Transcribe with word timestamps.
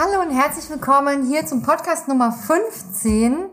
Hallo 0.00 0.22
und 0.22 0.30
herzlich 0.30 0.70
willkommen 0.70 1.26
hier 1.26 1.44
zum 1.44 1.62
Podcast 1.62 2.06
Nummer 2.06 2.30
15 2.30 3.48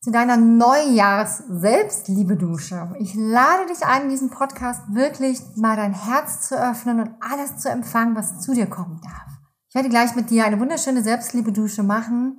zu 0.00 0.12
deiner 0.12 0.36
Neujahrs-Selbstliebe-Dusche. 0.36 2.94
Ich 3.00 3.16
lade 3.16 3.66
dich 3.66 3.84
ein, 3.84 4.04
in 4.04 4.10
diesem 4.10 4.30
Podcast 4.30 4.82
wirklich 4.94 5.40
mal 5.56 5.74
dein 5.74 5.92
Herz 5.92 6.46
zu 6.46 6.54
öffnen 6.54 7.00
und 7.00 7.10
alles 7.18 7.56
zu 7.56 7.68
empfangen, 7.68 8.14
was 8.14 8.38
zu 8.38 8.54
dir 8.54 8.66
kommen 8.66 9.00
darf. 9.02 9.40
Ich 9.68 9.74
werde 9.74 9.88
gleich 9.88 10.14
mit 10.14 10.30
dir 10.30 10.44
eine 10.44 10.60
wunderschöne 10.60 11.02
Selbstliebe-Dusche 11.02 11.82
machen, 11.82 12.38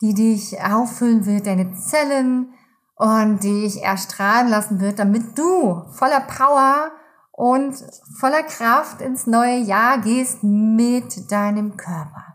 die 0.00 0.14
dich 0.14 0.62
auffüllen 0.62 1.26
wird, 1.26 1.48
deine 1.48 1.74
Zellen 1.74 2.54
und 2.94 3.42
dich 3.42 3.82
erstrahlen 3.82 4.46
lassen 4.46 4.78
wird, 4.78 5.00
damit 5.00 5.36
du 5.36 5.82
voller 5.90 6.20
Power 6.20 6.92
und 7.32 7.74
voller 8.20 8.44
Kraft 8.44 9.00
ins 9.00 9.26
neue 9.26 9.58
Jahr 9.58 9.98
gehst 9.98 10.44
mit 10.44 11.32
deinem 11.32 11.76
Körper. 11.76 12.33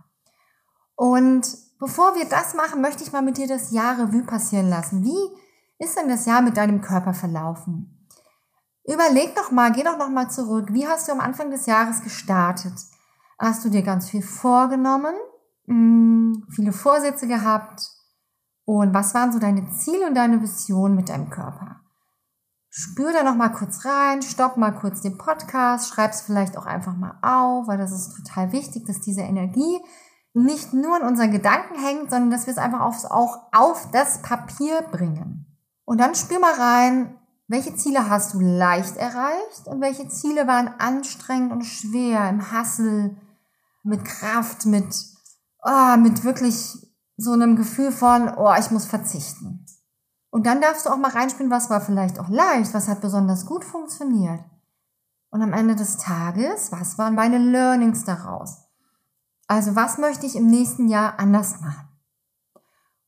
Und 1.00 1.58
bevor 1.80 2.16
wir 2.16 2.26
das 2.28 2.56
machen, 2.56 2.82
möchte 2.82 3.04
ich 3.04 3.14
mal 3.14 3.22
mit 3.22 3.38
dir 3.38 3.48
das 3.48 3.72
Jahr 3.72 3.98
Revue 3.98 4.24
passieren 4.24 4.68
lassen. 4.68 5.02
Wie 5.02 5.18
ist 5.78 5.98
denn 5.98 6.10
das 6.10 6.26
Jahr 6.26 6.42
mit 6.42 6.58
deinem 6.58 6.82
Körper 6.82 7.14
verlaufen? 7.14 8.06
Überleg 8.86 9.34
doch 9.34 9.50
mal, 9.50 9.72
geh 9.72 9.84
doch 9.84 9.98
noch 9.98 10.10
mal 10.10 10.30
zurück. 10.30 10.74
Wie 10.74 10.86
hast 10.86 11.08
du 11.08 11.14
am 11.14 11.22
Anfang 11.22 11.52
des 11.52 11.68
Jahres 11.68 12.02
gestartet? 12.02 12.74
Hast 13.40 13.64
du 13.64 13.70
dir 13.70 13.82
ganz 13.82 14.10
viel 14.10 14.22
vorgenommen? 14.22 15.16
Hm, 15.68 16.46
viele 16.54 16.74
Vorsätze 16.74 17.28
gehabt? 17.30 17.82
Und 18.66 18.94
was 18.94 19.14
waren 19.14 19.32
so 19.32 19.40
deine 19.40 19.70
Ziele 19.70 20.06
und 20.06 20.16
deine 20.16 20.42
Visionen 20.42 20.98
mit 20.98 21.08
deinem 21.08 21.30
Körper? 21.30 21.80
Spür 22.70 23.14
da 23.14 23.24
noch 23.24 23.36
mal 23.36 23.54
kurz 23.54 23.86
rein, 23.86 24.22
stopp 24.22 24.58
mal 24.58 24.76
kurz 24.76 25.00
den 25.00 25.18
Podcast, 25.18 25.88
schreib 25.88 26.12
es 26.12 26.20
vielleicht 26.20 26.58
auch 26.58 26.66
einfach 26.66 26.98
mal 26.98 27.18
auf, 27.22 27.70
weil 27.70 27.78
das 27.78 27.94
ist 27.94 28.18
total 28.18 28.52
wichtig, 28.52 28.86
dass 28.86 29.00
diese 29.00 29.22
Energie 29.22 29.80
nicht 30.34 30.74
nur 30.74 30.98
in 30.98 31.08
unseren 31.08 31.32
Gedanken 31.32 31.76
hängt, 31.80 32.12
sondern 32.12 32.32
dass 32.32 32.46
wir 32.46 32.52
es 32.52 32.60
einfach 32.60 32.82
aufs, 32.82 33.06
auch 33.06 33.52
auf 33.52 33.90
das 33.92 34.22
Papier 34.22 34.82
bringen. 34.92 35.46
Und 35.86 36.00
dann 36.00 36.16
spür 36.16 36.40
mal 36.40 36.54
rein, 36.54 37.16
welche 37.48 37.76
Ziele 37.76 38.10
hast 38.10 38.36
du 38.36 38.40
leicht 38.40 38.96
erreicht 38.96 39.66
und 39.66 39.82
welche 39.82 40.08
Ziele 40.08 40.46
waren 40.46 40.68
anstrengend 40.68 41.52
und 41.52 41.64
schwer 41.64 42.30
im 42.30 42.52
Hassel, 42.52 43.18
mit 43.84 44.06
Kraft, 44.06 44.66
mit, 44.66 44.96
oh, 45.64 45.98
mit 45.98 46.24
wirklich 46.24 46.78
so 47.18 47.32
einem 47.32 47.56
Gefühl 47.56 47.92
von, 47.92 48.32
oh, 48.38 48.54
ich 48.60 48.70
muss 48.70 48.86
verzichten. 48.86 49.66
Und 50.30 50.46
dann 50.46 50.62
darfst 50.62 50.86
du 50.86 50.92
auch 50.92 50.98
mal 50.98 51.12
reinspielen, 51.12 51.52
was 51.52 51.72
war 51.72 51.82
vielleicht 51.82 52.20
auch 52.20 52.30
leicht, 52.30 52.74
was 52.74 52.88
hat 52.88 53.02
besonders 53.02 53.48
gut 53.48 53.66
funktioniert. 53.66 54.42
Und 55.32 55.42
am 55.42 55.54
Ende 55.54 55.76
des 55.76 55.98
Tages, 55.98 56.72
was 56.72 56.98
waren 57.00 57.16
meine 57.16 57.40
Learnings 57.40 58.04
daraus? 58.04 58.69
Also 59.50 59.76
was 59.76 59.98
möchte 59.98 60.28
ich 60.28 60.36
im 60.36 60.46
nächsten 60.46 60.88
Jahr 60.88 61.20
anders 61.20 61.60
machen? 61.60 61.88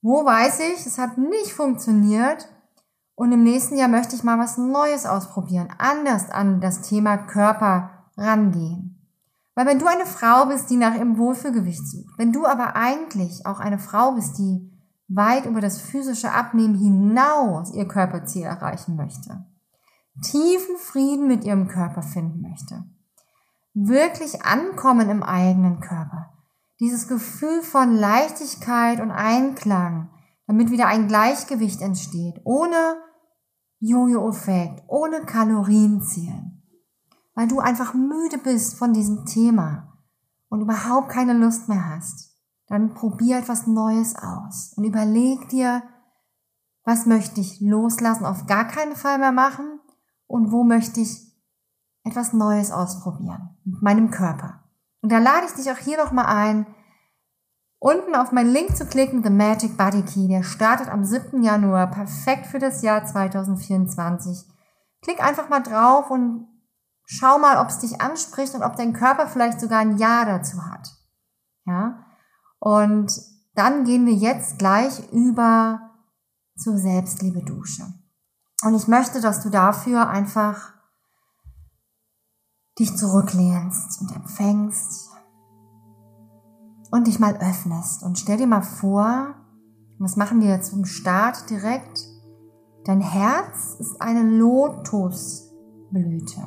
Wo 0.01 0.25
weiß 0.25 0.59
ich, 0.73 0.87
es 0.87 0.97
hat 0.97 1.19
nicht 1.19 1.53
funktioniert 1.53 2.49
und 3.13 3.31
im 3.31 3.43
nächsten 3.43 3.77
Jahr 3.77 3.87
möchte 3.87 4.15
ich 4.15 4.23
mal 4.23 4.39
was 4.39 4.57
Neues 4.57 5.05
ausprobieren, 5.05 5.69
anders 5.77 6.31
an 6.31 6.59
das 6.59 6.81
Thema 6.81 7.17
Körper 7.17 7.91
rangehen. 8.17 9.07
Weil 9.53 9.67
wenn 9.67 9.77
du 9.77 9.85
eine 9.85 10.07
Frau 10.07 10.47
bist, 10.47 10.71
die 10.71 10.77
nach 10.77 10.95
ihrem 10.95 11.19
Wohlfühlgewicht 11.19 11.87
sucht, 11.87 12.17
wenn 12.17 12.33
du 12.33 12.47
aber 12.47 12.75
eigentlich 12.75 13.45
auch 13.45 13.59
eine 13.59 13.77
Frau 13.77 14.13
bist, 14.13 14.39
die 14.39 14.67
weit 15.09 15.45
über 15.45 15.61
das 15.61 15.79
physische 15.79 16.31
Abnehmen 16.31 16.73
hinaus 16.73 17.71
ihr 17.71 17.87
Körperziel 17.87 18.45
erreichen 18.45 18.95
möchte, 18.95 19.45
tiefen 20.23 20.77
Frieden 20.79 21.27
mit 21.27 21.43
ihrem 21.43 21.67
Körper 21.67 22.01
finden 22.01 22.41
möchte, 22.41 22.83
wirklich 23.73 24.43
ankommen 24.43 25.09
im 25.09 25.23
eigenen 25.23 25.79
Körper, 25.79 26.33
dieses 26.79 27.07
Gefühl 27.07 27.61
von 27.61 27.95
Leichtigkeit 27.95 28.99
und 28.99 29.11
Einklang, 29.11 30.09
damit 30.47 30.71
wieder 30.71 30.87
ein 30.87 31.07
Gleichgewicht 31.07 31.81
entsteht, 31.81 32.41
ohne 32.43 32.97
Jojo-Effekt, 33.79 34.83
ohne 34.87 35.21
Kalorienzielen, 35.21 36.63
weil 37.33 37.47
du 37.47 37.59
einfach 37.59 37.93
müde 37.93 38.37
bist 38.37 38.77
von 38.77 38.93
diesem 38.93 39.25
Thema 39.25 39.97
und 40.49 40.61
überhaupt 40.61 41.09
keine 41.09 41.33
Lust 41.33 41.69
mehr 41.69 41.89
hast, 41.95 42.35
dann 42.67 42.93
probier 42.93 43.37
etwas 43.37 43.67
Neues 43.67 44.15
aus 44.15 44.73
und 44.75 44.83
überleg 44.83 45.49
dir, 45.49 45.83
was 46.83 47.05
möchte 47.05 47.41
ich 47.41 47.61
loslassen, 47.61 48.25
auf 48.25 48.47
gar 48.47 48.67
keinen 48.67 48.95
Fall 48.95 49.17
mehr 49.17 49.31
machen 49.31 49.79
und 50.27 50.51
wo 50.51 50.63
möchte 50.63 50.99
ich 50.99 51.30
etwas 52.03 52.33
Neues 52.33 52.71
ausprobieren 52.71 53.57
mit 53.63 53.81
meinem 53.81 54.11
Körper. 54.11 54.63
Und 55.01 55.11
da 55.11 55.17
lade 55.17 55.45
ich 55.47 55.53
dich 55.53 55.71
auch 55.71 55.77
hier 55.77 55.97
nochmal 55.97 56.25
ein, 56.25 56.65
unten 57.79 58.15
auf 58.15 58.31
meinen 58.31 58.51
Link 58.51 58.75
zu 58.77 58.85
klicken, 58.85 59.23
The 59.23 59.29
Magic 59.29 59.77
Body 59.77 60.03
Key. 60.03 60.27
Der 60.27 60.43
startet 60.43 60.89
am 60.89 61.03
7. 61.03 61.41
Januar, 61.41 61.89
perfekt 61.89 62.45
für 62.45 62.59
das 62.59 62.81
Jahr 62.81 63.05
2024. 63.05 64.47
Klick 65.01 65.23
einfach 65.23 65.49
mal 65.49 65.61
drauf 65.61 66.11
und 66.11 66.47
schau 67.05 67.39
mal, 67.39 67.57
ob 67.57 67.69
es 67.69 67.79
dich 67.79 67.99
anspricht 67.99 68.53
und 68.53 68.61
ob 68.61 68.75
dein 68.75 68.93
Körper 68.93 69.27
vielleicht 69.27 69.59
sogar 69.59 69.79
ein 69.79 69.97
Ja 69.97 70.25
dazu 70.25 70.63
hat. 70.65 70.89
Ja? 71.65 72.05
Und 72.59 73.11
dann 73.55 73.83
gehen 73.83 74.05
wir 74.05 74.13
jetzt 74.13 74.59
gleich 74.59 75.11
über 75.11 75.89
zur 76.55 76.77
Selbstliebe-Dusche. 76.77 77.83
Und 78.63 78.75
ich 78.75 78.87
möchte, 78.87 79.21
dass 79.21 79.41
du 79.41 79.49
dafür 79.49 80.07
einfach 80.07 80.73
dich 82.81 82.97
zurücklehnst 82.97 84.01
und 84.01 84.13
empfängst 84.15 85.11
und 86.91 87.07
dich 87.07 87.19
mal 87.19 87.35
öffnest. 87.35 88.03
Und 88.03 88.19
stell 88.19 88.35
dir 88.37 88.47
mal 88.47 88.63
vor, 88.63 89.35
und 89.97 90.03
das 90.03 90.17
machen 90.17 90.41
wir 90.41 90.49
jetzt 90.49 90.71
zum 90.71 90.83
Start 90.85 91.49
direkt, 91.49 92.05
dein 92.85 93.01
Herz 93.01 93.75
ist 93.79 94.01
eine 94.01 94.23
Lotusblüte. 94.23 96.41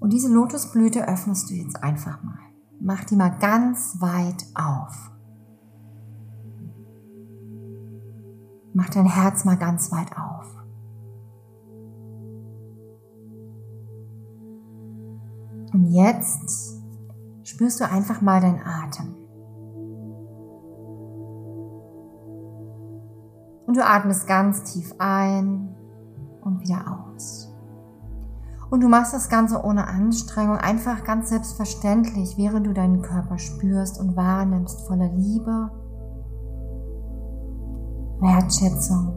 Und 0.00 0.12
diese 0.12 0.28
Lotusblüte 0.28 1.08
öffnest 1.08 1.50
du 1.50 1.54
jetzt 1.54 1.82
einfach 1.82 2.22
mal. 2.22 2.38
Mach 2.80 3.02
die 3.04 3.16
mal 3.16 3.36
ganz 3.38 3.96
weit 4.00 4.44
auf. 4.54 5.10
Mach 8.74 8.90
dein 8.90 9.06
Herz 9.06 9.44
mal 9.44 9.56
ganz 9.56 9.90
weit 9.92 10.16
auf. 10.16 10.57
Und 15.72 15.90
jetzt 15.92 16.82
spürst 17.42 17.80
du 17.80 17.84
einfach 17.90 18.20
mal 18.20 18.40
deinen 18.40 18.60
Atem. 18.64 19.14
Und 23.66 23.76
du 23.76 23.84
atmest 23.84 24.26
ganz 24.26 24.72
tief 24.72 24.94
ein 24.98 25.74
und 26.42 26.60
wieder 26.60 27.04
aus. 27.06 27.52
Und 28.70 28.82
du 28.82 28.88
machst 28.88 29.14
das 29.14 29.28
Ganze 29.28 29.62
ohne 29.62 29.86
Anstrengung, 29.86 30.56
einfach 30.56 31.04
ganz 31.04 31.30
selbstverständlich, 31.30 32.36
während 32.36 32.66
du 32.66 32.72
deinen 32.72 33.02
Körper 33.02 33.38
spürst 33.38 33.98
und 33.98 34.16
wahrnimmst, 34.16 34.86
voller 34.86 35.08
Liebe, 35.08 35.70
Wertschätzung 38.20 39.14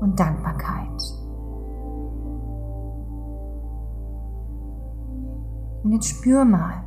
und 0.00 0.18
Dankbarkeit. 0.18 1.17
Und 5.88 5.94
jetzt 5.94 6.08
spür 6.08 6.44
mal. 6.44 6.84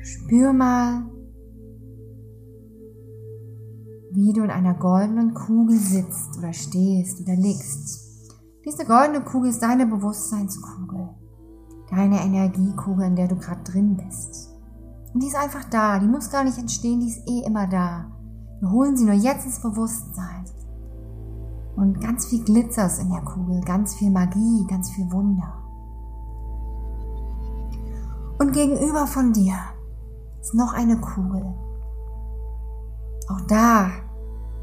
Spür 0.00 0.52
mal, 0.52 1.04
wie 4.10 4.32
du 4.32 4.42
in 4.42 4.50
einer 4.50 4.74
goldenen 4.74 5.34
Kugel 5.34 5.76
sitzt 5.76 6.36
oder 6.36 6.52
stehst 6.52 7.20
oder 7.20 7.36
liegst. 7.36 8.32
Diese 8.64 8.84
goldene 8.84 9.20
Kugel 9.20 9.50
ist 9.50 9.62
deine 9.62 9.86
Bewusstseinskugel, 9.86 11.10
deine 11.90 12.20
Energiekugel, 12.20 13.06
in 13.06 13.14
der 13.14 13.28
du 13.28 13.36
gerade 13.36 13.62
drin 13.62 13.96
bist. 13.96 14.50
Und 15.14 15.22
die 15.22 15.28
ist 15.28 15.36
einfach 15.36 15.70
da, 15.70 16.00
die 16.00 16.08
muss 16.08 16.32
gar 16.32 16.42
nicht 16.42 16.58
entstehen, 16.58 16.98
die 16.98 17.10
ist 17.10 17.22
eh 17.28 17.46
immer 17.46 17.68
da. 17.68 18.10
Wir 18.58 18.72
holen 18.72 18.96
sie 18.96 19.04
nur 19.04 19.14
jetzt 19.14 19.46
ins 19.46 19.62
Bewusstsein. 19.62 20.44
Und 21.76 22.00
ganz 22.00 22.26
viel 22.26 22.42
Glitzers 22.42 22.98
in 22.98 23.10
der 23.10 23.22
Kugel, 23.22 23.60
ganz 23.60 23.94
viel 23.94 24.10
Magie, 24.10 24.66
ganz 24.68 24.90
viel 24.90 25.08
Wunder. 25.12 25.62
Gegenüber 28.56 29.06
von 29.06 29.34
dir 29.34 29.52
ist 30.40 30.54
noch 30.54 30.72
eine 30.72 30.98
Kugel. 30.98 31.44
Auch 33.28 33.42
da 33.48 33.88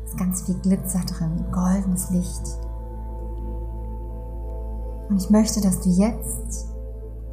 ist 0.03 0.17
ganz 0.17 0.41
viel 0.41 0.55
Glitzer 0.55 1.01
drin, 1.01 1.45
goldenes 1.51 2.09
Licht. 2.09 2.41
Und 5.09 5.17
ich 5.17 5.29
möchte, 5.29 5.61
dass 5.61 5.81
du 5.81 5.89
jetzt 5.89 6.73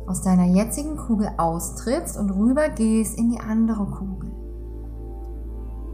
aus 0.06 0.20
deiner 0.20 0.44
jetzigen 0.44 0.98
Kugel 0.98 1.30
austrittst 1.38 2.18
und 2.18 2.30
rübergehst 2.30 3.18
in 3.18 3.30
die 3.30 3.40
andere 3.40 3.86
Kugel. 3.86 4.30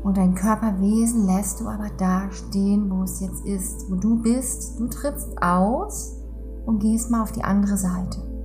Und 0.02 0.16
dein 0.16 0.34
Körperwesen 0.34 1.26
lässt 1.26 1.60
du 1.60 1.68
aber 1.68 1.90
da 1.96 2.28
stehen, 2.32 2.90
wo 2.90 3.04
es 3.04 3.20
jetzt 3.20 3.46
ist, 3.46 3.88
wo 3.88 3.94
du 3.94 4.20
bist. 4.20 4.80
Du 4.80 4.88
trittst 4.88 5.40
aus 5.40 6.16
und 6.64 6.80
gehst 6.80 7.12
mal 7.12 7.22
auf 7.22 7.30
die 7.30 7.44
andere 7.44 7.76
Seite. 7.76 8.35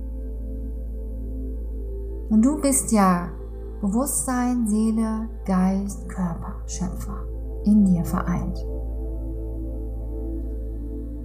Und 2.32 2.42
du 2.42 2.58
bist 2.58 2.90
ja 2.92 3.28
Bewusstsein, 3.82 4.66
Seele, 4.66 5.28
Geist, 5.44 6.08
Körper, 6.08 6.62
Schöpfer 6.66 7.26
in 7.64 7.84
dir 7.84 8.06
vereint. 8.06 8.58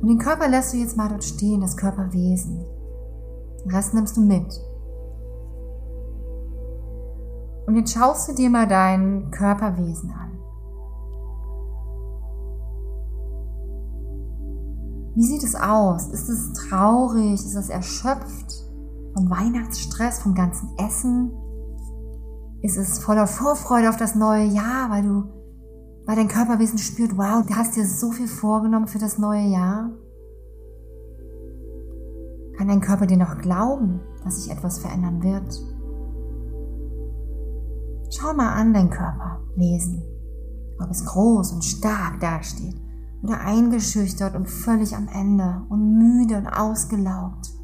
Und 0.02 0.10
den 0.10 0.18
Körper 0.18 0.50
lässt 0.50 0.74
du 0.74 0.78
jetzt 0.78 0.98
mal 0.98 1.08
dort 1.08 1.24
stehen, 1.24 1.62
das 1.62 1.78
Körperwesen. 1.78 2.66
Den 3.64 3.72
Rest 3.72 3.94
nimmst 3.94 4.18
du 4.18 4.22
mit. 4.22 4.54
Und 7.68 7.78
jetzt 7.78 7.94
schaust 7.94 8.28
du 8.28 8.36
dir 8.36 8.50
mal 8.50 8.68
dein 8.68 9.32
Körperwesen 9.32 10.12
an. 10.12 10.38
Wie 15.16 15.24
sieht 15.24 15.44
es 15.44 15.56
aus? 15.56 16.10
Ist 16.10 16.28
es 16.28 16.52
traurig? 16.52 17.36
Ist 17.36 17.56
es 17.56 17.70
erschöpft 17.70 18.67
vom 19.18 19.30
Weihnachtsstress, 19.32 20.20
vom 20.20 20.36
ganzen 20.36 20.70
Essen? 20.78 21.32
Ist 22.62 22.78
es 22.78 23.00
voller 23.00 23.26
Vorfreude 23.26 23.90
auf 23.90 23.98
das 23.98 24.14
neue 24.14 24.46
Jahr, 24.46 24.92
weil 24.92 25.04
du, 25.04 25.24
weil 26.06 26.16
dein 26.16 26.28
Körperwesen 26.28 26.78
spürt, 26.78 27.18
wow, 27.18 27.44
du 27.46 27.56
hast 27.56 27.76
dir 27.76 27.86
so 27.86 28.12
viel 28.12 28.28
vorgenommen 28.28 28.88
für 28.88 29.00
das 29.00 29.18
neue 29.18 29.48
Jahr? 29.48 29.92
Kann 32.58 32.68
dein 32.68 32.82
Körper 32.82 33.08
dir 33.08 33.18
noch 33.18 33.40
glauben, 33.40 34.02
dass 34.24 34.44
sich 34.44 34.52
etwas 34.52 34.80
verändern 34.80 35.24
wird? 35.24 35.64
Schau 38.12 38.34
mal 38.34 38.54
an 38.54 38.74
dein 38.74 38.90
Körperwesen, 38.90 40.04
ob 40.80 40.92
es 40.92 41.06
groß 41.06 41.54
und 41.54 41.66
stark 41.66 42.20
dasteht 42.20 42.76
oder 43.24 43.40
eingeschüchtert 43.42 44.36
und 44.36 44.48
völlig 44.48 44.96
am 44.96 45.08
Ende 45.08 45.64
und 45.70 45.98
müde 45.98 46.38
und 46.38 46.48
ausgelaugt, 46.48 47.58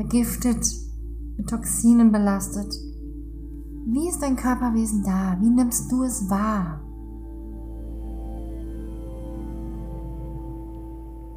vergiftet, 0.00 0.66
mit 1.36 1.48
Toxinen 1.48 2.12
belastet 2.12 2.74
wie 3.92 4.08
ist 4.08 4.22
dein 4.22 4.36
Körperwesen 4.36 5.02
da? 5.02 5.36
Wie 5.40 5.50
nimmst 5.50 5.90
du 5.90 6.02
es 6.02 6.28
wahr? 6.28 6.80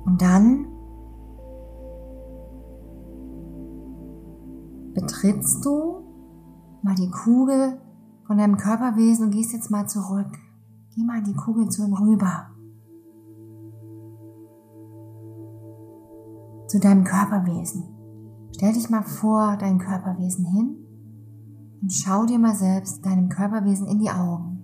Und 0.06 0.21
dann 0.21 0.68
betrittst 4.94 5.65
du 5.65 6.04
mal 6.83 6.95
die 6.95 7.10
Kugel 7.10 7.80
von 8.27 8.38
deinem 8.38 8.57
Körperwesen 8.57 9.25
und 9.25 9.31
gehst 9.31 9.54
jetzt 9.54 9.71
mal 9.71 9.88
zurück. 9.88 10.38
Geh 10.94 11.04
mal 11.04 11.24
die 11.24 11.33
Kugel 11.33 11.69
zu 11.69 11.86
ihm 11.86 11.94
rüber. 11.94 12.51
Zu 16.68 16.80
deinem 16.80 17.04
Körperwesen. 17.04 17.93
Stell 18.55 18.73
dich 18.73 18.89
mal 18.89 19.01
vor 19.01 19.57
dein 19.57 19.79
Körperwesen 19.79 20.45
hin 20.45 20.77
und 21.81 21.91
schau 21.91 22.25
dir 22.25 22.38
mal 22.38 22.55
selbst 22.55 23.03
deinem 23.05 23.27
Körperwesen 23.27 23.88
in 23.88 24.00
die 24.00 24.11
Augen. 24.11 24.63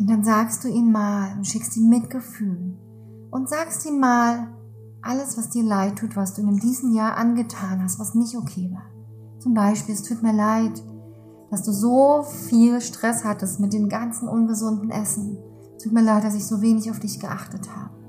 Und 0.00 0.08
dann 0.08 0.24
sagst 0.24 0.64
du 0.64 0.68
ihm 0.68 0.90
mal 0.90 1.36
und 1.36 1.46
schickst 1.46 1.76
ihm 1.76 1.90
Mitgefühl 1.90 2.78
und 3.30 3.48
sagst 3.50 3.86
ihm 3.86 4.00
mal 4.00 4.48
alles, 5.02 5.36
was 5.36 5.50
dir 5.50 5.62
leid 5.62 5.98
tut, 5.98 6.16
was 6.16 6.34
du 6.34 6.42
in 6.42 6.56
diesem 6.56 6.94
Jahr 6.94 7.18
angetan 7.18 7.82
hast, 7.82 8.00
was 8.00 8.14
nicht 8.14 8.34
okay 8.36 8.70
war. 8.72 8.90
Zum 9.38 9.52
Beispiel, 9.52 9.94
es 9.94 10.02
tut 10.02 10.22
mir 10.22 10.32
leid, 10.32 10.82
dass 11.50 11.62
du 11.62 11.72
so 11.72 12.22
viel 12.22 12.80
Stress 12.80 13.22
hattest 13.22 13.60
mit 13.60 13.74
dem 13.74 13.90
ganzen 13.90 14.28
ungesunden 14.28 14.90
Essen. 14.90 15.36
Es 15.76 15.84
tut 15.84 15.92
mir 15.92 16.02
leid, 16.02 16.24
dass 16.24 16.34
ich 16.34 16.46
so 16.46 16.62
wenig 16.62 16.90
auf 16.90 17.00
dich 17.00 17.20
geachtet 17.20 17.68
habe. 17.76 17.99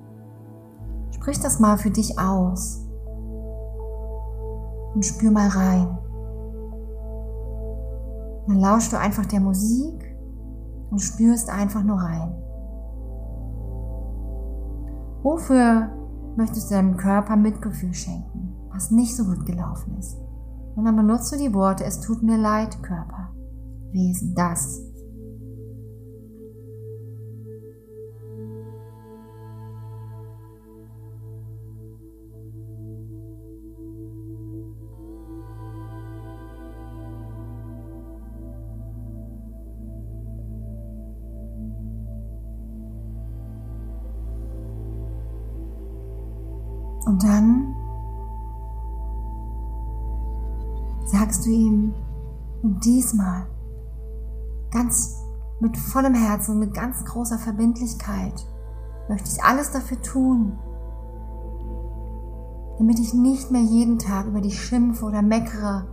Sprich 1.21 1.39
das 1.39 1.59
mal 1.59 1.77
für 1.77 1.91
dich 1.91 2.17
aus 2.17 2.83
und 4.95 5.05
spür 5.05 5.29
mal 5.29 5.49
rein. 5.49 5.99
Dann 8.47 8.59
lauschst 8.59 8.91
du 8.91 8.97
einfach 8.97 9.27
der 9.27 9.39
Musik 9.39 10.17
und 10.89 10.97
spürst 10.97 11.47
einfach 11.51 11.83
nur 11.83 11.97
rein. 11.97 12.35
Wofür 15.21 15.91
möchtest 16.37 16.71
du 16.71 16.75
deinem 16.75 16.97
Körper 16.97 17.35
Mitgefühl 17.35 17.93
schenken, 17.93 18.55
was 18.73 18.89
nicht 18.89 19.15
so 19.15 19.25
gut 19.25 19.45
gelaufen 19.45 19.95
ist? 19.99 20.17
Und 20.75 20.85
dann 20.85 20.95
benutzt 20.95 21.31
du 21.31 21.37
die 21.37 21.53
Worte, 21.53 21.83
es 21.83 22.01
tut 22.01 22.23
mir 22.23 22.37
leid, 22.37 22.81
Körper, 22.81 23.29
Wesen, 23.91 24.33
das, 24.33 24.81
Und 47.11 47.21
dann 47.25 47.75
sagst 51.03 51.45
du 51.45 51.49
ihm, 51.49 51.93
und 52.63 52.85
diesmal 52.85 53.47
ganz 54.71 55.21
mit 55.59 55.75
vollem 55.75 56.13
Herzen, 56.13 56.57
mit 56.57 56.73
ganz 56.73 57.03
großer 57.03 57.37
Verbindlichkeit 57.37 58.47
möchte 59.09 59.29
ich 59.29 59.43
alles 59.43 59.71
dafür 59.71 60.01
tun, 60.01 60.57
damit 62.77 62.97
ich 62.97 63.13
nicht 63.13 63.51
mehr 63.51 63.61
jeden 63.61 63.99
Tag 63.99 64.27
über 64.27 64.39
dich 64.39 64.57
schimpfe 64.61 65.03
oder 65.03 65.21
meckere 65.21 65.87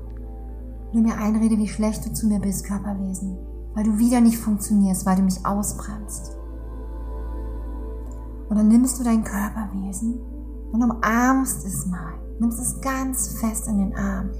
oder 0.92 1.00
mir 1.00 1.18
einrede, 1.18 1.58
wie 1.58 1.66
schlecht 1.66 2.06
du 2.06 2.12
zu 2.12 2.28
mir 2.28 2.38
bist, 2.38 2.64
Körperwesen, 2.64 3.36
weil 3.74 3.82
du 3.82 3.98
wieder 3.98 4.20
nicht 4.20 4.38
funktionierst, 4.38 5.04
weil 5.04 5.16
du 5.16 5.22
mich 5.22 5.44
ausbremst. 5.44 6.38
Und 8.48 8.56
dann 8.56 8.68
nimmst 8.68 9.00
du 9.00 9.02
dein 9.02 9.24
Körperwesen 9.24 10.37
und 10.72 10.82
umarmst 10.82 11.66
es 11.66 11.86
mal. 11.86 12.14
Nimmst 12.38 12.60
es 12.60 12.80
ganz 12.80 13.38
fest 13.40 13.66
in 13.66 13.78
den 13.78 13.96
Arm 13.96 14.30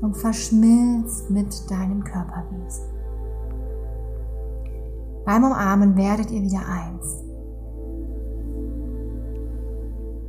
und 0.00 0.16
verschmilzt 0.16 1.30
mit 1.30 1.70
deinem 1.70 2.02
Körperwesen. 2.02 2.84
Beim 5.24 5.44
Umarmen 5.44 5.96
werdet 5.96 6.30
ihr 6.32 6.42
wieder 6.42 6.66
eins. 6.66 7.22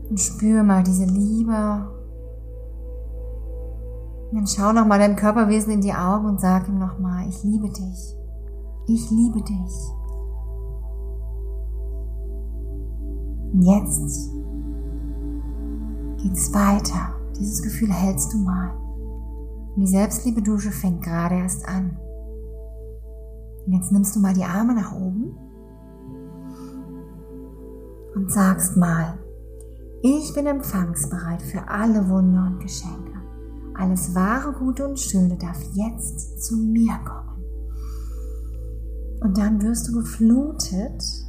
Und 0.10 0.20
spür 0.20 0.62
mal 0.62 0.84
diese 0.84 1.06
Liebe. 1.06 1.88
Und 4.30 4.38
dann 4.38 4.48
schau 4.48 4.72
nochmal 4.72 5.00
deinem 5.00 5.16
Körperwesen 5.16 5.74
in 5.74 5.82
die 5.82 5.94
Augen 5.94 6.28
und 6.28 6.40
sag 6.40 6.68
ihm 6.68 6.78
nochmal, 6.78 7.28
ich 7.28 7.44
liebe 7.44 7.70
dich. 7.70 8.16
Ich 8.86 9.10
liebe 9.10 9.42
dich. 9.42 10.03
Und 13.54 13.62
jetzt 13.62 14.32
geht's 16.22 16.54
weiter. 16.54 17.16
Dieses 17.40 17.62
Gefühl 17.62 17.94
hältst 17.94 18.34
du 18.34 18.40
mal. 18.40 18.72
Und 19.76 19.82
die 19.82 19.88
Selbstliebe-Dusche 19.88 20.72
fängt 20.72 21.04
gerade 21.04 21.36
erst 21.36 21.68
an. 21.68 21.98
Und 23.66 23.74
jetzt 23.74 23.92
nimmst 23.92 24.16
du 24.16 24.20
mal 24.20 24.34
die 24.34 24.44
Arme 24.44 24.74
nach 24.74 24.94
oben 24.94 25.38
und 28.16 28.32
sagst 28.32 28.76
mal, 28.78 29.18
ich 30.02 30.34
bin 30.34 30.46
empfangsbereit 30.48 31.42
für 31.42 31.68
alle 31.68 32.10
Wunder 32.10 32.48
und 32.48 32.60
Geschenke. 32.60 33.14
Alles 33.76 34.14
wahre, 34.14 34.54
gute 34.54 34.88
und 34.88 35.00
schöne 35.00 35.38
darf 35.38 35.60
jetzt 35.74 36.44
zu 36.44 36.58
mir 36.58 36.94
kommen. 37.06 37.44
Und 39.22 39.38
dann 39.38 39.62
wirst 39.62 39.88
du 39.88 39.94
geflutet 39.94 41.23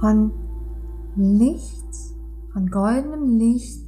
von 0.00 0.32
Licht, 1.16 1.94
von 2.52 2.68
goldenem 2.68 3.38
Licht, 3.38 3.86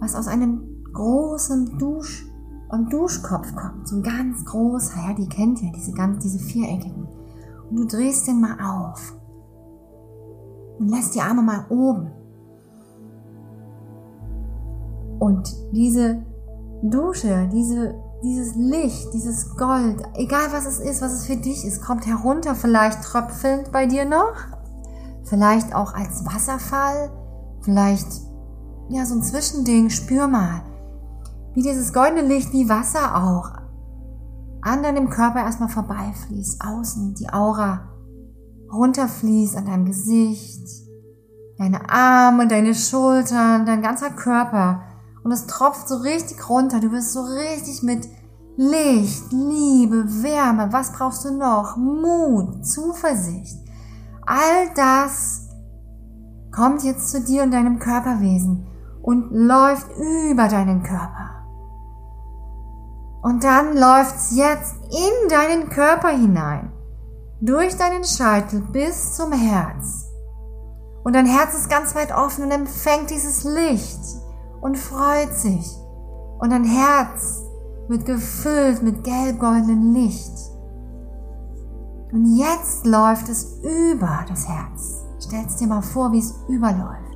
was 0.00 0.14
aus 0.14 0.28
einem 0.28 0.84
großen 0.92 1.78
Dusch 1.78 2.26
und 2.70 2.92
Duschkopf 2.92 3.54
kommt, 3.54 3.88
so 3.88 3.96
ein 3.96 4.02
ganz 4.02 4.44
großer, 4.44 4.96
ja, 5.08 5.14
die 5.14 5.28
kennt 5.28 5.62
ihr, 5.62 5.72
diese 5.72 5.92
ganz, 5.92 6.22
diese 6.22 6.38
viereckigen. 6.38 7.06
Und 7.70 7.76
du 7.76 7.84
drehst 7.86 8.26
den 8.26 8.40
mal 8.40 8.56
auf 8.60 9.14
und 10.78 10.88
lässt 10.88 11.14
die 11.14 11.20
Arme 11.20 11.42
mal 11.42 11.66
oben. 11.70 12.10
Und 15.18 15.52
diese 15.72 16.22
Dusche, 16.82 17.48
diese, 17.52 17.94
dieses 18.22 18.54
Licht, 18.54 19.12
dieses 19.12 19.56
Gold, 19.56 20.02
egal 20.14 20.52
was 20.52 20.66
es 20.66 20.78
ist, 20.78 21.02
was 21.02 21.12
es 21.12 21.26
für 21.26 21.36
dich 21.36 21.64
ist, 21.64 21.82
kommt 21.82 22.06
herunter, 22.06 22.54
vielleicht 22.54 23.02
tröpfelnd 23.02 23.72
bei 23.72 23.86
dir 23.86 24.04
noch, 24.04 24.57
vielleicht 25.28 25.74
auch 25.74 25.94
als 25.94 26.24
Wasserfall, 26.24 27.10
vielleicht 27.60 28.08
ja 28.88 29.04
so 29.06 29.14
ein 29.14 29.22
Zwischending, 29.22 29.90
spür 29.90 30.28
mal 30.28 30.62
wie 31.54 31.62
dieses 31.62 31.92
goldene 31.92 32.22
Licht, 32.22 32.52
wie 32.52 32.68
Wasser 32.68 33.16
auch, 33.16 33.50
an 34.62 34.82
deinem 34.84 35.10
Körper 35.10 35.40
erstmal 35.40 35.68
vorbeifließt, 35.68 36.62
außen 36.64 37.14
die 37.14 37.32
Aura 37.32 37.88
runterfließt 38.72 39.56
an 39.56 39.66
deinem 39.66 39.86
Gesicht, 39.86 40.62
deine 41.58 41.90
Arme, 41.90 42.46
deine 42.46 42.74
Schultern, 42.74 43.66
dein 43.66 43.82
ganzer 43.82 44.10
Körper. 44.10 44.82
Und 45.24 45.32
es 45.32 45.46
tropft 45.46 45.88
so 45.88 45.96
richtig 45.96 46.48
runter. 46.48 46.78
Du 46.78 46.90
bist 46.90 47.12
so 47.12 47.22
richtig 47.22 47.82
mit 47.82 48.08
Licht, 48.56 49.32
Liebe, 49.32 50.22
Wärme. 50.22 50.68
Was 50.70 50.92
brauchst 50.92 51.24
du 51.24 51.36
noch? 51.36 51.76
Mut, 51.76 52.64
Zuversicht. 52.64 53.58
All 54.30 54.68
das 54.74 55.48
kommt 56.54 56.84
jetzt 56.84 57.10
zu 57.10 57.22
dir 57.22 57.44
und 57.44 57.50
deinem 57.50 57.78
Körperwesen 57.78 58.66
und 59.00 59.30
läuft 59.30 59.86
über 60.30 60.48
deinen 60.48 60.82
Körper. 60.82 61.46
Und 63.22 63.42
dann 63.42 63.74
läuft's 63.74 64.36
jetzt 64.36 64.74
in 64.90 65.30
deinen 65.30 65.70
Körper 65.70 66.10
hinein, 66.10 66.70
durch 67.40 67.74
deinen 67.78 68.04
Scheitel 68.04 68.60
bis 68.60 69.14
zum 69.16 69.32
Herz. 69.32 70.04
Und 71.04 71.14
dein 71.14 71.24
Herz 71.24 71.54
ist 71.54 71.70
ganz 71.70 71.94
weit 71.94 72.14
offen 72.14 72.44
und 72.44 72.50
empfängt 72.50 73.08
dieses 73.08 73.44
Licht 73.44 74.02
und 74.60 74.76
freut 74.76 75.32
sich. 75.32 75.74
Und 76.38 76.50
dein 76.50 76.64
Herz 76.64 77.42
wird 77.88 78.04
gefüllt 78.04 78.82
mit 78.82 79.04
gelb-goldenem 79.04 79.94
Licht. 79.94 80.37
Und 82.12 82.36
jetzt 82.36 82.86
läuft 82.86 83.28
es 83.28 83.58
über 83.62 84.24
das 84.28 84.48
Herz. 84.48 85.02
Stell's 85.20 85.56
dir 85.56 85.66
mal 85.66 85.82
vor, 85.82 86.12
wie 86.12 86.20
es 86.20 86.34
überläuft 86.48 87.08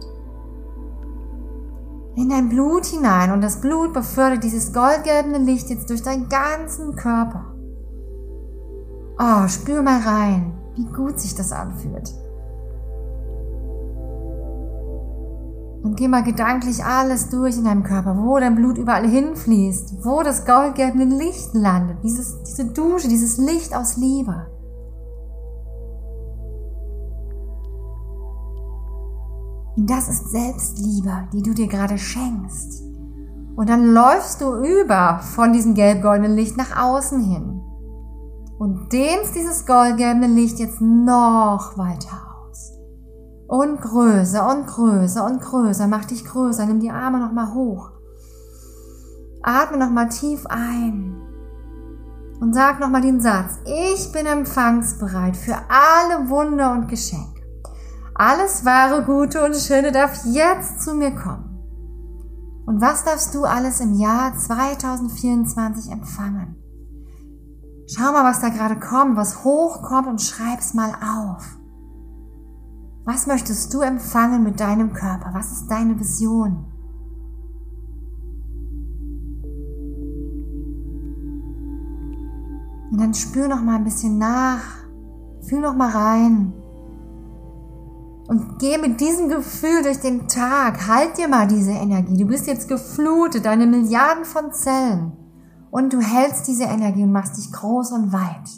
in 2.15 2.29
dein 2.29 2.49
Blut 2.49 2.87
hinein 2.87 3.33
und 3.33 3.41
das 3.41 3.61
Blut 3.61 3.95
befördert 3.95 4.45
dieses 4.45 4.73
goldgelbe 4.73 5.39
Licht 5.39 5.71
jetzt 5.71 5.89
durch 5.89 6.03
deinen 6.03 6.29
ganzen 6.29 6.95
Körper. 6.95 7.55
Oh, 9.19 9.49
spür 9.49 9.83
mal 9.83 10.01
rein, 10.01 10.53
wie 10.75 10.85
gut 10.85 11.19
sich 11.19 11.35
das 11.35 11.53
anfühlt. 11.53 12.13
Und 15.83 15.97
geh 15.97 16.07
mal 16.07 16.23
gedanklich 16.23 16.85
alles 16.85 17.29
durch 17.29 17.57
in 17.57 17.65
deinem 17.65 17.83
Körper, 17.83 18.17
wo 18.17 18.39
dein 18.39 18.55
Blut 18.55 18.79
überall 18.79 19.07
hinfließt, 19.07 20.05
wo 20.05 20.23
das 20.23 20.45
goldgelbe 20.45 21.05
Licht 21.05 21.55
landet, 21.55 21.99
dieses, 22.05 22.41
diese 22.45 22.67
Dusche, 22.67 23.09
dieses 23.09 23.39
Licht 23.39 23.75
aus 23.75 23.97
Liebe. 23.97 24.47
Das 29.76 30.09
ist 30.09 30.31
Selbstliebe, 30.31 31.29
die 31.33 31.43
du 31.43 31.55
dir 31.55 31.67
gerade 31.67 31.97
schenkst. 31.97 32.83
Und 33.57 33.71
dann 33.71 33.95
läufst 33.95 34.41
du 34.41 34.55
über 34.57 35.21
von 35.21 35.52
diesem 35.52 35.75
gelb-goldenen 35.75 36.37
Licht 36.37 36.59
nach 36.59 36.76
außen 36.76 37.21
hin. 37.21 37.62
Und 38.59 38.93
dehnst 38.93 39.35
dieses 39.35 39.64
goldgelbe 39.64 40.26
Licht 40.26 40.59
jetzt 40.59 40.81
noch 40.81 41.76
weiter 41.76 42.17
aus. 42.38 42.73
Und 43.49 43.81
größer 43.81 44.49
und 44.50 44.67
größer 44.67 45.25
und 45.25 45.41
größer. 45.41 45.88
Mach 45.88 46.05
dich 46.05 46.25
größer. 46.25 46.67
Nimm 46.67 46.81
die 46.81 46.91
Arme 46.91 47.19
nochmal 47.19 47.55
hoch. 47.55 47.91
Atme 49.43 49.79
nochmal 49.79 50.11
tief 50.11 50.47
ein. 50.47 51.17
Und 52.41 52.55
sag 52.55 52.79
nochmal 52.79 53.02
den 53.02 53.21
Satz. 53.21 53.59
Ich 53.64 54.12
bin 54.12 54.26
empfangsbereit 54.26 55.37
für 55.37 55.57
alle 55.69 56.29
Wunder 56.29 56.73
und 56.73 56.88
Geschenke. 56.88 57.32
Alles 58.25 58.64
wahre, 58.64 59.02
gute 59.02 59.45
und 59.45 59.57
schöne 59.57 59.91
darf 59.91 60.25
jetzt 60.26 60.81
zu 60.83 60.95
mir 60.95 61.11
kommen. 61.11 61.59
Und 62.67 62.81
was 62.81 63.02
darfst 63.02 63.35
du 63.35 63.43
alles 63.43 63.81
im 63.81 63.95
Jahr 63.95 64.38
2024 64.38 65.91
empfangen? 65.91 66.55
Schau 67.88 68.12
mal, 68.12 68.23
was 68.23 68.38
da 68.38 68.50
gerade 68.50 68.79
kommt, 68.79 69.17
was 69.17 69.43
hochkommt 69.43 70.07
und 70.07 70.23
schreib's 70.23 70.73
mal 70.73 70.93
auf. 71.02 71.59
Was 73.05 73.26
möchtest 73.26 73.75
du 73.75 73.81
empfangen 73.81 74.45
mit 74.45 74.61
deinem 74.61 74.93
Körper? 74.93 75.31
Was 75.33 75.50
ist 75.50 75.67
deine 75.67 75.99
Vision? 75.99 76.64
Und 82.93 83.00
dann 83.00 83.14
spür 83.14 83.49
noch 83.49 83.62
mal 83.62 83.75
ein 83.75 83.85
bisschen 83.85 84.19
nach. 84.19 84.62
Fühl 85.41 85.61
noch 85.61 85.75
mal 85.75 85.91
rein. 85.91 86.52
Und 88.33 88.59
geh 88.61 88.79
mit 88.79 88.99
diesem 88.99 89.29
Gefühl 89.29 89.83
durch 89.83 90.01
den 90.01 90.27
Tag. 90.27 90.87
Halt 90.87 91.19
dir 91.19 91.29
mal 91.29 91.47
diese 91.47 91.73
Energie. 91.73 92.17
Du 92.17 92.25
bist 92.25 92.47
jetzt 92.47 92.67
geflutet, 92.67 93.45
deine 93.45 93.67
Milliarden 93.67 94.25
von 94.25 94.55
Zellen. 94.55 95.12
Und 95.71 95.93
du 95.93 96.01
hältst 96.01 96.49
diese 96.49 96.65
Energie 96.65 97.03
und 97.03 97.12
machst 97.12 97.37
dich 97.37 97.53
groß 97.53 97.93
und 97.93 98.15
weit. 98.15 98.49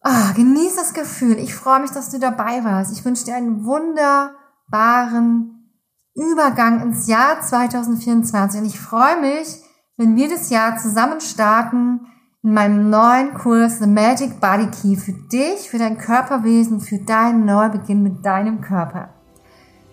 Ah, 0.00 0.32
genieß 0.32 0.76
das 0.76 0.94
Gefühl. 0.94 1.38
Ich 1.38 1.54
freue 1.54 1.80
mich, 1.80 1.90
dass 1.90 2.08
du 2.08 2.18
dabei 2.18 2.64
warst. 2.64 2.90
Ich 2.90 3.04
wünsche 3.04 3.26
dir 3.26 3.34
einen 3.34 3.66
wunderbaren 3.66 5.68
Übergang 6.14 6.80
ins 6.80 7.08
Jahr 7.08 7.42
2024. 7.42 8.62
Und 8.62 8.66
ich 8.66 8.80
freue 8.80 9.20
mich, 9.20 9.62
wenn 9.98 10.16
wir 10.16 10.30
das 10.30 10.48
Jahr 10.48 10.78
zusammen 10.78 11.20
starten 11.20 12.06
in 12.44 12.54
meinem 12.54 12.90
neuen 12.90 13.34
Kurs 13.34 13.78
The 13.78 13.86
Magic 13.86 14.40
Body 14.40 14.66
Key 14.66 14.96
für 14.96 15.12
dich, 15.12 15.70
für 15.70 15.78
dein 15.78 15.96
Körperwesen, 15.96 16.80
für 16.80 16.98
deinen 16.98 17.44
Neubeginn 17.44 18.02
mit 18.02 18.26
deinem 18.26 18.60
Körper. 18.60 19.10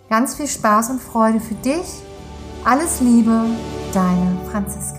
Ganz 0.10 0.36
viel 0.36 0.48
Spaß 0.48 0.90
und 0.90 1.00
Freude 1.00 1.40
für 1.40 1.54
dich. 1.54 2.02
Alles 2.66 3.02
Liebe, 3.02 3.46
deine 3.94 4.36
Franziska. 4.52 4.99